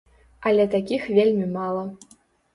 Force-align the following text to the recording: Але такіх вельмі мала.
Але 0.51 0.65
такіх 0.75 1.05
вельмі 1.19 1.47
мала. 1.61 1.87